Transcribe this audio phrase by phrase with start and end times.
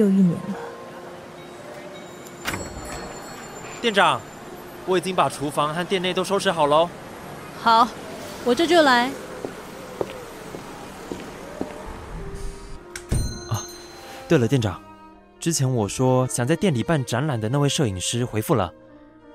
[0.00, 0.56] 又一年了。
[3.82, 4.20] 店长，
[4.86, 6.88] 我已经把厨房和店内都收拾好喽。
[7.60, 7.86] 好，
[8.44, 9.10] 我这就来。
[13.48, 13.62] 啊，
[14.26, 14.80] 对了，店长，
[15.38, 18.72] 之前我说想在店里办展览的那位摄影师回复了，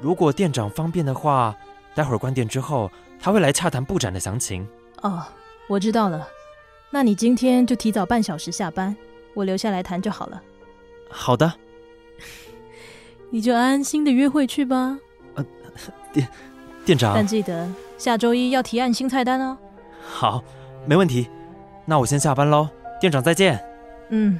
[0.01, 1.55] 如果店长方便的话，
[1.93, 4.67] 待会儿关店之后他会来洽谈布展的详情。
[5.03, 5.23] 哦，
[5.67, 6.27] 我知道了。
[6.89, 8.95] 那你今天就提早半小时下班，
[9.33, 10.41] 我留下来谈就好了。
[11.09, 11.53] 好的。
[13.31, 14.97] 你就安心的约会去吧。
[15.35, 15.45] 呃，
[16.13, 16.27] 店
[16.85, 19.57] 店长，但记得下周一要提案新菜单哦。
[20.07, 20.43] 好，
[20.85, 21.29] 没问题。
[21.85, 23.59] 那我先下班喽，店长再见。
[24.09, 24.39] 嗯。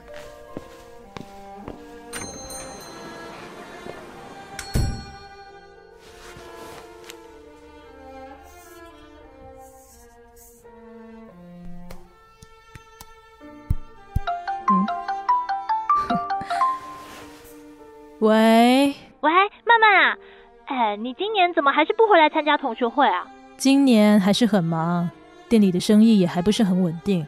[18.25, 19.31] 喂喂，
[19.65, 20.17] 曼曼啊，
[20.65, 23.27] 哎，你今年怎么还是不回来参加同学会啊？
[23.55, 25.07] 今年还是很忙，
[25.47, 27.27] 店里的生意也还不是很稳定，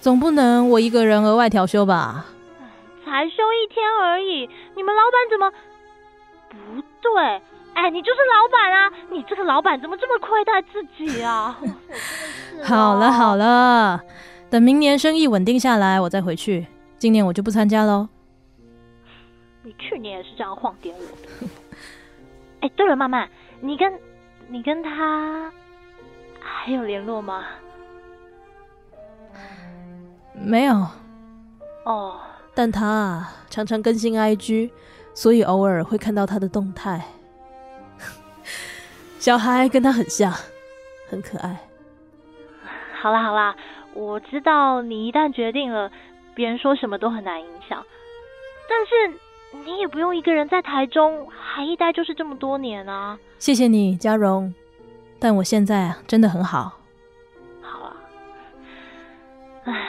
[0.00, 2.26] 总不能我一个人额外调休吧？
[3.04, 5.48] 才休一天而已，你们老板怎么
[6.50, 7.40] 不对？
[7.74, 8.92] 哎，你就是老板啊！
[9.12, 11.56] 你这个老板怎么这么亏待自己啊？
[12.66, 14.00] 好了好了，
[14.50, 16.66] 等明年生意稳定下来，我再回去。
[16.98, 18.08] 今年我就不参加喽。
[19.66, 21.50] 你去年也是这样晃点我的。
[22.60, 23.28] 哎，对了，曼曼，
[23.60, 23.92] 你跟
[24.46, 25.52] 你跟他
[26.38, 27.44] 还有联络吗？
[30.34, 30.86] 没有。
[31.84, 32.20] 哦，
[32.54, 34.70] 但他啊常常更新 IG，
[35.14, 37.04] 所以偶尔会看到他的动态。
[39.18, 40.32] 小孩跟他很像，
[41.10, 41.58] 很可爱。
[43.02, 43.56] 好啦好啦，
[43.94, 45.90] 我知道你一旦决定了，
[46.36, 47.84] 别人说什么都很难影响，
[48.68, 49.18] 但是。
[49.52, 53.18] 你也不用一个人在台中，还一待就是这么多年啊！
[53.38, 54.54] 谢谢你，嘉荣，
[55.18, 56.78] 但我现在啊真的很好。
[57.62, 57.96] 好啊，
[59.64, 59.88] 唉，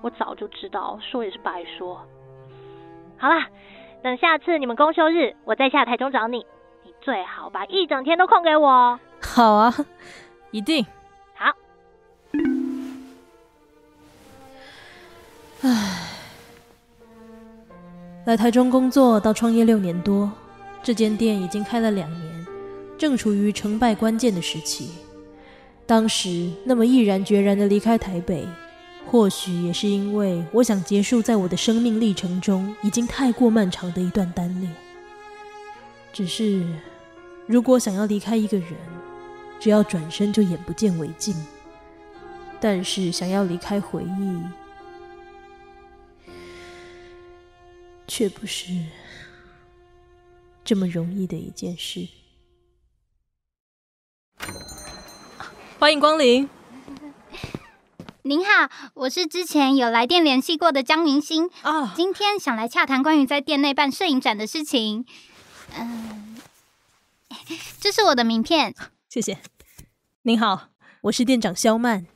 [0.00, 2.00] 我早就知道，说也是白说。
[3.18, 3.48] 好啦，
[4.02, 6.46] 等下次你们公休日，我再下台中找你，
[6.84, 8.98] 你最好把一整天都空给我。
[9.20, 9.74] 好啊，
[10.50, 10.84] 一定。
[11.34, 11.52] 好。
[15.62, 16.05] 唉。
[18.26, 20.28] 来台中工作到创业六年多，
[20.82, 22.46] 这间店已经开了两年，
[22.98, 24.90] 正处于成败关键的时期。
[25.86, 28.44] 当时那么毅然决然的离开台北，
[29.06, 34.74] 或许也是因为我想结束在我的生命历程中已经太过漫长的一段单恋。
[36.12, 36.66] 只是，
[37.46, 38.72] 如果想要离开一个人，
[39.60, 41.32] 只要转身就眼不见为净；
[42.58, 44.40] 但是想要离开回忆，
[48.16, 48.72] 却不是
[50.64, 52.08] 这么容易的一件事。
[55.78, 56.48] 欢迎光临。
[58.22, 65.04] 您好，我是之前有来电联系过的江明星啊，今天想来洽谈关于在店内办摄影展的事情。
[65.76, 66.40] 嗯，
[67.78, 68.74] 这是我的名片，
[69.10, 69.36] 谢谢。
[70.22, 70.70] 您好，
[71.02, 72.06] 我是店长肖曼，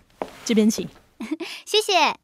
[0.46, 0.88] 这边请。
[1.66, 2.16] 谢谢。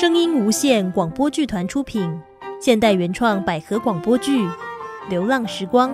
[0.00, 2.08] 声音无限广播剧团出品，
[2.60, 4.46] 现代原创百合广播剧
[5.08, 5.90] 《流浪时光》。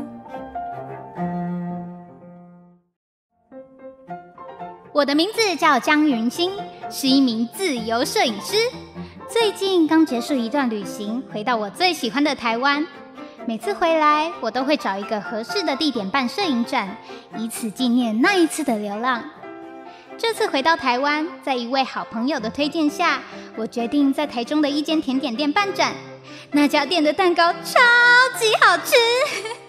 [4.92, 6.52] 我的名字叫江云星，
[6.90, 8.56] 是一名自由摄影师。
[9.26, 12.86] 最近刚结束一段旅行，回到我最喜欢的台湾。
[13.46, 16.94] 每次回来，我都会找一个合适的地点办摄影展，
[17.38, 19.24] 以此纪念那一次的流浪。
[20.16, 23.20] 这次回到台湾，在一位好朋友的推荐下，
[23.56, 25.92] 我决定在台中的一间甜点店办展。
[26.52, 27.80] 那家店的蛋糕超
[28.38, 28.94] 级好吃。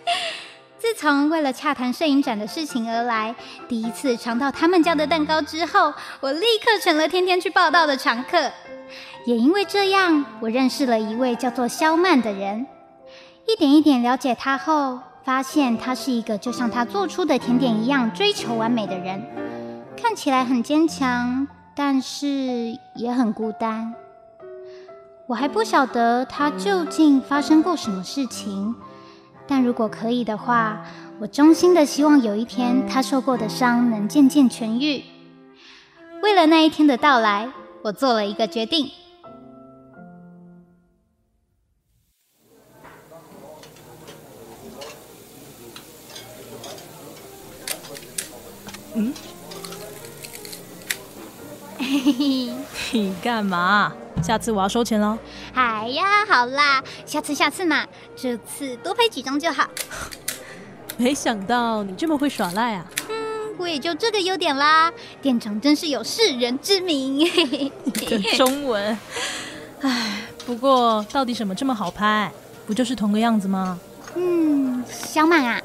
[0.78, 3.36] 自从为了洽谈摄影展的事情而来，
[3.68, 8.52] 第一次尝到他们家的蛋糕之后，我立刻成了天天去报道的常客。
[9.26, 12.68] 也因为这样，我认识了一位叫做肖曼的人。
[13.48, 19.45] 一点一点了解他后，发现他是一个就像他做出的甜点一样追求完美的人。
[19.96, 23.94] 看起来很坚强，但是也很孤单。
[25.28, 28.76] 我还不晓得他究竟发生过什么事情，
[29.48, 30.86] 但如果可以的话，
[31.20, 35.04] 我衷心的希望有一天他受过的伤能渐渐痊愈。
[36.22, 37.50] 为了那一天的到来，
[37.84, 38.90] 我做了一个决定。
[52.92, 53.92] 你干嘛？
[54.24, 55.18] 下次我要收钱喽。
[55.54, 57.86] 哎呀，好啦，下次下次嘛，
[58.16, 59.68] 这次多拍几张就好。
[60.98, 62.86] 没想到你这么会耍赖啊！
[63.10, 64.92] 嗯，我也就这个优点啦。
[65.22, 67.20] 店长真是有世人之名。
[67.94, 68.98] 的中文，
[69.82, 72.32] 唉，不过到底什么这么好拍？
[72.66, 73.78] 不就是同个样子吗？
[74.16, 75.62] 嗯，小满啊，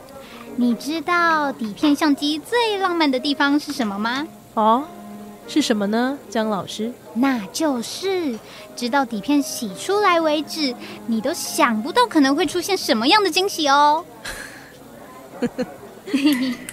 [0.56, 4.26] 你知道底片相机最浪漫的地方是什么吗？
[4.54, 4.84] 哦，
[5.50, 6.92] 是什么呢，江老师？
[7.14, 8.38] 那就是
[8.76, 10.72] 直到底片洗出来为止，
[11.08, 14.04] 你都想不到可能会出现什么样的惊喜哦。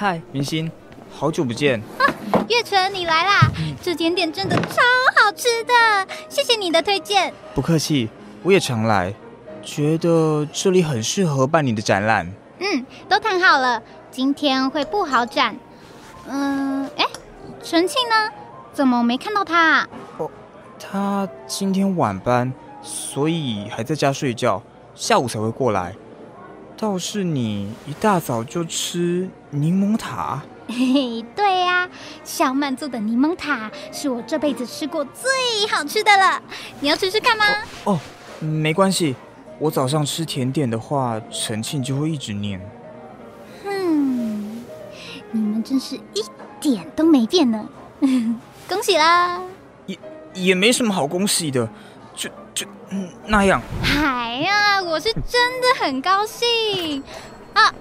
[0.00, 0.72] 嗨，明星，
[1.12, 1.78] 好久不见。
[2.48, 3.52] 月晨，你来啦！
[3.82, 4.80] 这间店真的超
[5.14, 5.74] 好吃的，
[6.26, 7.30] 谢谢你的推荐。
[7.54, 8.08] 不客气，
[8.42, 9.12] 我也常来，
[9.62, 12.26] 觉得这里很适合办你的展览。
[12.60, 15.54] 嗯，都谈好了，今天会不好展。
[16.26, 17.04] 嗯，哎，
[17.62, 18.32] 陈庆呢？
[18.72, 19.88] 怎么没看到他啊？
[20.16, 20.30] 哦，
[20.78, 22.50] 他今天晚班，
[22.80, 24.62] 所以还在家睡觉，
[24.94, 25.94] 下午才会过来。
[26.80, 31.86] 倒是你一大早就吃柠檬塔，嘿嘿，对呀，
[32.24, 35.22] 小曼做的柠檬塔是我这辈子吃过最
[35.70, 36.42] 好吃的了。
[36.80, 37.44] 你要吃吃看吗？
[37.84, 38.00] 哦，
[38.40, 39.14] 没关系，
[39.58, 42.58] 我早上吃甜点的话，陈庆就会一直念。
[43.62, 44.64] 哼，
[45.32, 46.24] 你们真是一
[46.62, 47.68] 点都没变呢，
[48.66, 49.42] 恭喜啦！
[49.84, 49.98] 也
[50.32, 51.68] 也没什么好恭喜的。
[52.90, 53.62] 嗯，那样。
[53.82, 57.02] 哎呀，我是真的很高兴
[57.54, 57.72] 啊！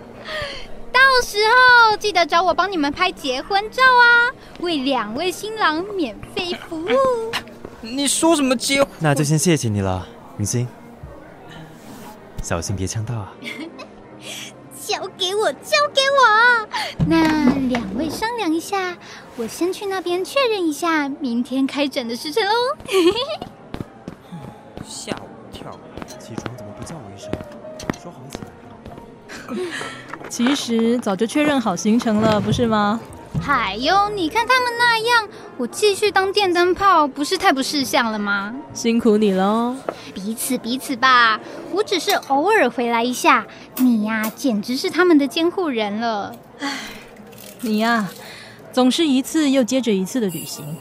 [0.92, 4.30] 到时候记得找我帮你们拍结婚照啊，
[4.60, 6.90] 为两位新郎免费服务。
[7.82, 8.86] 你说什么结？
[9.00, 10.08] 那就先谢谢你了，
[10.38, 10.68] 明星。
[12.42, 13.34] 小心别呛到啊！
[14.86, 16.68] 交给我，交给我。
[17.08, 18.98] 那两位商量一下，
[19.38, 22.54] 我先去那边确认一下明天开展的时辰喽。
[26.20, 27.30] 起床怎么不叫我一声？
[28.02, 28.50] 说好一起来。
[30.30, 33.00] 其实早就确认好行程了，不是吗？
[33.42, 35.28] 海哟，你看他们那样，
[35.58, 38.54] 我继续当电灯泡，不是太不识相了吗？
[38.74, 39.76] 辛苦你喽！
[40.14, 41.40] 彼此彼此吧，
[41.72, 43.46] 我只是偶尔回来一下，
[43.78, 46.36] 你呀，简直是他们的监护人了。
[46.60, 46.78] 唉，
[47.62, 48.10] 你呀，
[48.72, 50.76] 总是一次又接着一次的旅行。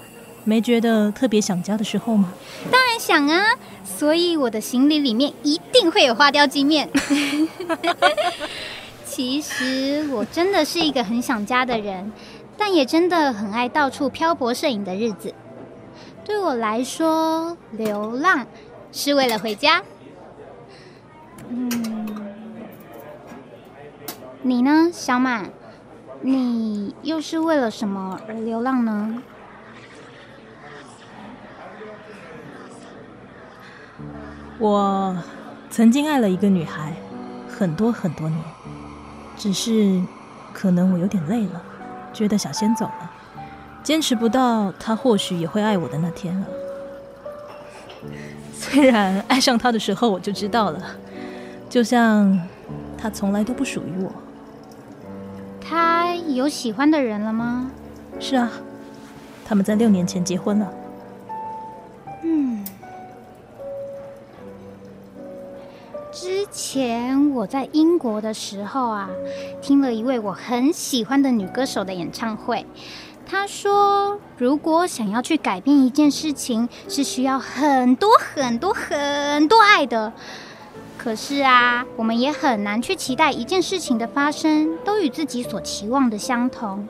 [0.49, 2.33] 没觉得特别想家的时候吗？
[2.71, 3.51] 当然想啊，
[3.85, 6.89] 所以我的行李里面一定会有花雕鸡面。
[9.05, 12.11] 其实我真的是一个很想家的人，
[12.57, 15.35] 但也真的很爱到处漂泊摄影的日子。
[16.25, 18.47] 对我来说，流浪
[18.91, 19.83] 是为了回家。
[21.51, 22.27] 嗯，
[24.41, 25.51] 你呢，小满？
[26.23, 29.23] 你又是为了什么而流浪呢？
[34.59, 35.17] 我
[35.71, 36.93] 曾经爱了一个女孩，
[37.49, 38.41] 很多很多年，
[39.37, 40.03] 只是
[40.53, 41.63] 可能我有点累了，
[42.13, 43.11] 觉得想先走了，
[43.85, 46.47] 坚持不到她或许也会爱我的那天了。
[48.53, 50.83] 虽然爱上她的时候我就知道了，
[51.69, 52.41] 就像
[52.97, 54.13] 她从来都不属于我。
[55.61, 57.71] 她有喜欢的人了吗？
[58.19, 58.51] 是啊，
[59.45, 60.73] 他们在六年前结婚了。
[62.23, 62.65] 之
[66.51, 69.09] 前我在英国的时候啊，
[69.61, 72.65] 听了一位我很喜欢的女歌手的演唱会。
[73.27, 80.13] 她说，如果想要去改变一件事情，是需要很多很多很多爱的。
[80.97, 86.89] 可是啊，我们也很难去期待一件事情的发生都与自己所期望的相同。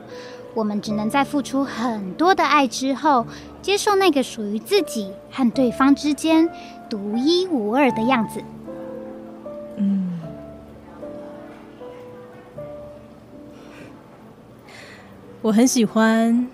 [0.55, 3.25] 我们只能在付出很多的爱之后，
[3.61, 6.49] 接受那个属于自己和对方之间
[6.89, 8.41] 独一无二的样子。
[15.41, 16.47] 我很喜欢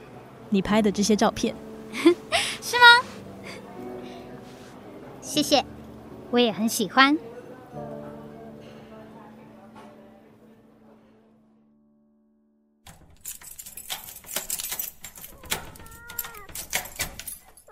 [0.50, 1.56] 你拍的这些照片，
[2.62, 3.08] 是吗？
[5.22, 5.65] 谢谢，
[6.32, 7.18] 我也很喜欢。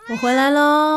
[0.10, 0.92] 我回来喽。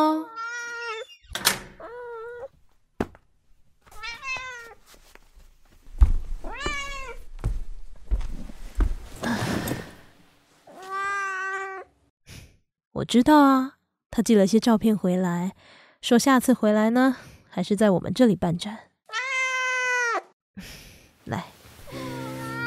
[12.97, 13.75] 我知道啊，
[14.11, 15.53] 他寄了些照片回来，
[16.01, 18.79] 说下次回来呢，还是在我们这里办展。
[21.25, 21.45] 来，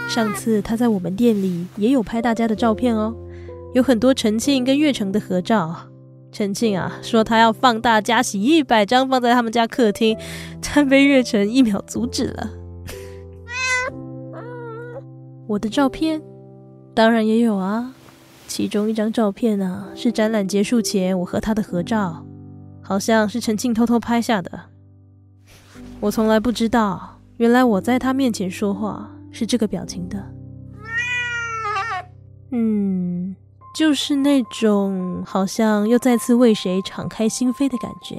[0.07, 3.15] 上次他在我们店里也有拍大家的照片哦，
[3.73, 5.75] 有很多陈庆跟月成的合照。
[6.31, 10.15] 陈庆啊，说他要放大加洗一百张放在他们家客厅，
[10.61, 12.51] 但被月成一秒阻止了。
[15.47, 16.21] 我的照片
[16.93, 17.95] 当然也有啊。
[18.49, 22.25] 其中一张照片啊，是展览结束前我和他的合照，
[22.81, 24.59] 好像是陈庆偷偷拍下的。
[25.99, 30.33] 我从来不知道，原来我在他面前说话是这个表情的。
[32.51, 33.35] 嗯，
[33.75, 38.17] 就是那种好像又再次为谁敞开心扉的感觉。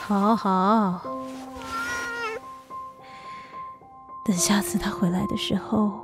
[0.00, 1.11] 好 好。
[4.24, 6.00] 等下次他回来的时候，